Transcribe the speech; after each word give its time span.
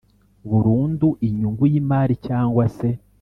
burundu 0.49 1.07
inyungu 1.27 1.63
y 1.71 1.75
imari 1.81 2.15
cyangwa 2.27 2.63
se 2.77 2.89